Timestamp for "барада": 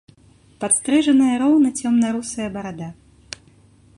2.57-2.87